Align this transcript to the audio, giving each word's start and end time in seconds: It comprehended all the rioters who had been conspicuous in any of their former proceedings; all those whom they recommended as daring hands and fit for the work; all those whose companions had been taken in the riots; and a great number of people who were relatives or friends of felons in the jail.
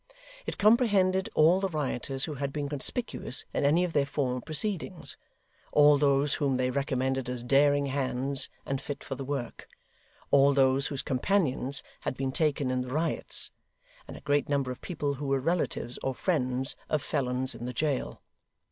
It 0.47 0.57
comprehended 0.57 1.29
all 1.35 1.59
the 1.59 1.69
rioters 1.69 2.23
who 2.25 2.33
had 2.33 2.51
been 2.51 2.67
conspicuous 2.67 3.45
in 3.53 3.63
any 3.65 3.83
of 3.83 3.93
their 3.93 4.07
former 4.07 4.41
proceedings; 4.41 5.15
all 5.71 5.99
those 5.99 6.33
whom 6.33 6.57
they 6.57 6.71
recommended 6.71 7.29
as 7.29 7.43
daring 7.43 7.85
hands 7.85 8.49
and 8.65 8.81
fit 8.81 9.03
for 9.03 9.13
the 9.13 9.23
work; 9.23 9.67
all 10.31 10.55
those 10.55 10.87
whose 10.87 11.03
companions 11.03 11.83
had 11.99 12.17
been 12.17 12.31
taken 12.31 12.71
in 12.71 12.81
the 12.81 12.89
riots; 12.91 13.51
and 14.07 14.17
a 14.17 14.21
great 14.21 14.49
number 14.49 14.71
of 14.71 14.81
people 14.81 15.13
who 15.13 15.27
were 15.27 15.39
relatives 15.39 15.99
or 16.01 16.15
friends 16.15 16.75
of 16.89 17.03
felons 17.03 17.53
in 17.53 17.65
the 17.65 17.71
jail. 17.73 18.23